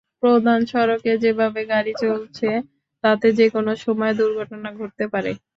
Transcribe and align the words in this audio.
প্রধান 0.23 0.59
সড়কে 0.71 1.11
যেভাবে 1.23 1.61
গাড়ি 1.71 1.93
চলছে, 2.03 2.49
তাতে 3.03 3.27
যেকোনো 3.39 3.71
সময় 3.83 4.13
দুর্ঘটনা 4.19 4.69
ঘটতে 4.79 5.05
পারে। 5.13 5.31